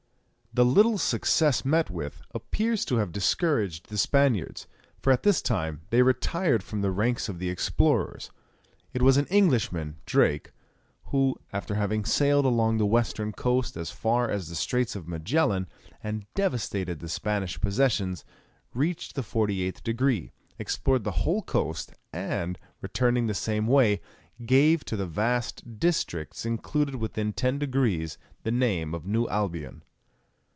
[0.53, 4.67] The little success met with appears to have discouraged the Spaniards,
[4.99, 8.29] for at this time they retired from the ranks of the explorers.
[8.91, 10.51] It was an Englishman, Drake,
[11.05, 15.67] who, after having sailed along the western coast as far as the Straits of Magellan,
[16.03, 18.25] and devastated the Spanish possessions,
[18.73, 24.01] reached the forty eighth degree, explored the whole coast, and, returning the same way,
[24.45, 29.83] gave to the vast districts included within ten degrees the name of New Albion.